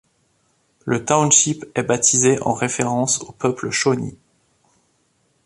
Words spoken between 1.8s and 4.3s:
baptisé en référence au peuple Shawnee.